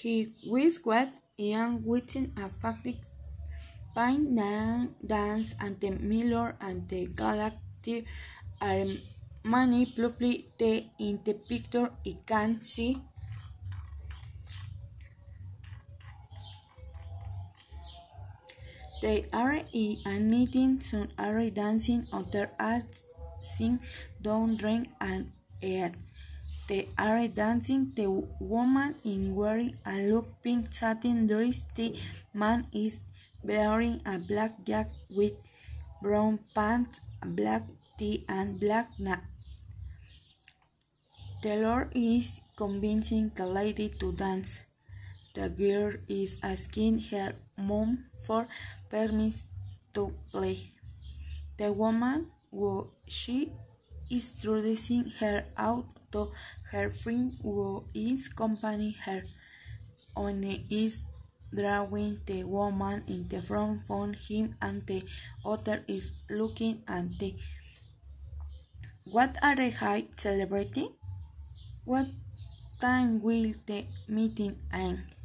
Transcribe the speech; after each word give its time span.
He 0.00 0.32
whispered, 0.46 1.10
Ian 1.36 1.84
within 1.84 2.32
a 2.36 2.48
factic 2.48 2.98
pine 3.94 4.34
dance 5.04 5.56
and 5.58 5.80
the 5.80 5.90
Moulin 5.90 6.54
de 6.86 7.06
la 7.06 7.12
Galette 7.14 8.04
are 8.60 8.82
um, 8.82 8.98
many 9.42 9.86
probably 9.86 10.46
the 10.58 10.86
in 11.00 11.18
the 11.24 11.34
picture 11.34 11.90
I 12.06 12.16
can 12.26 12.62
see 12.62 13.02
They 19.00 19.26
are 19.32 19.62
and 20.06 20.30
meeting, 20.30 20.80
some 20.80 21.08
are 21.18 21.50
dancing, 21.50 22.06
others 22.12 22.48
are 22.58 22.82
sing, 23.42 23.78
down, 24.20 24.56
drink, 24.56 24.88
and 25.00 25.30
eat. 25.62 25.92
They 26.68 26.92
are 26.98 27.26
dancing. 27.28 27.92
The 27.96 28.12
woman 28.38 28.96
is 29.02 29.32
wearing 29.32 29.80
a 29.86 30.04
look 30.04 30.28
pink 30.44 30.68
satin 30.70 31.26
dress. 31.26 31.64
The 31.74 31.96
man 32.34 32.68
is 32.76 33.00
wearing 33.42 34.02
a 34.04 34.18
black 34.18 34.64
jacket 34.68 34.92
with 35.08 35.32
brown 36.02 36.40
pants, 36.54 37.00
black 37.24 37.64
tee, 37.96 38.26
and 38.28 38.60
black 38.60 38.92
nap. 39.00 39.24
The 41.40 41.56
Lord 41.56 41.88
is 41.96 42.40
convincing 42.54 43.32
the 43.34 43.46
lady 43.46 43.88
to 44.00 44.12
dance. 44.12 44.60
The 45.32 45.48
girl 45.48 45.96
is 46.06 46.36
asking 46.42 47.08
her 47.14 47.36
mom 47.56 48.10
for 48.26 48.48
permission 48.90 49.48
to 49.94 50.12
play. 50.32 50.74
The 51.56 51.72
woman, 51.72 52.28
who 52.50 52.90
she 53.06 53.52
is 54.10 54.34
introducing 54.36 55.12
her 55.20 55.46
out 55.56 55.97
to 56.12 56.32
her 56.70 56.90
friend 56.90 57.32
who 57.42 57.84
is 57.94 58.28
accompanying 58.32 58.94
her. 59.04 59.22
One 60.14 60.44
is 60.70 61.00
drawing 61.54 62.20
the 62.26 62.44
woman 62.44 63.04
in 63.06 63.28
the 63.28 63.40
front 63.40 63.86
from 63.86 64.14
him 64.14 64.56
and 64.60 64.86
the 64.86 65.04
other 65.44 65.84
is 65.88 66.12
looking 66.28 66.82
at 66.86 67.18
the 67.18 67.34
What 69.04 69.38
are 69.42 69.56
they 69.56 69.72
celebrating? 70.16 70.92
What 71.84 72.08
time 72.80 73.22
will 73.22 73.54
the 73.66 73.86
meeting 74.06 74.58
end? 74.70 75.17